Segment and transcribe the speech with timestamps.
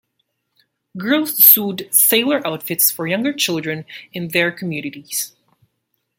[0.97, 5.35] Girls sewed sailor outfits for younger children in their communities.